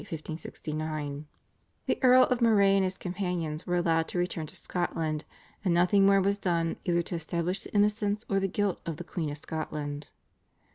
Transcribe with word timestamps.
1569). 0.03 1.27
The 1.85 1.99
Earl 2.01 2.23
of 2.23 2.41
Moray 2.41 2.73
and 2.75 2.83
his 2.83 2.97
companions 2.97 3.67
were 3.67 3.75
allowed 3.75 4.07
to 4.07 4.17
return 4.17 4.47
to 4.47 4.55
Scotland, 4.55 5.25
and 5.63 5.75
nothing 5.75 6.07
more 6.07 6.19
was 6.19 6.39
done 6.39 6.77
either 6.85 7.03
to 7.03 7.13
establish 7.17 7.61
the 7.61 7.75
innocence 7.75 8.25
or 8.27 8.39
the 8.39 8.47
guilt 8.47 8.81
of 8.83 8.97
the 8.97 9.03
Queen 9.03 9.29
of 9.29 9.37
Scotland. 9.37 10.07